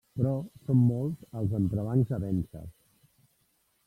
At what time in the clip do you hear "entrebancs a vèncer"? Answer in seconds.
1.59-2.63